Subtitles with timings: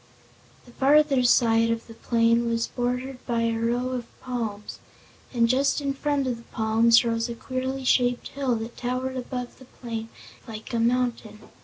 [0.65, 4.79] The farther side of the plain was bordered by a row of palms,
[5.31, 9.59] and just in front of the palms rose a queerly shaped hill that towered above
[9.59, 10.09] the plain
[10.47, 11.37] like a mountain.